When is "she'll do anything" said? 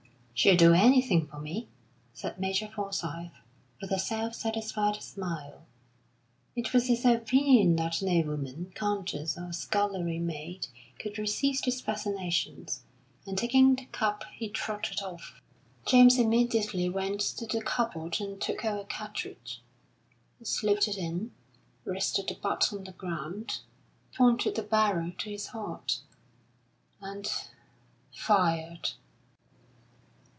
0.33-1.27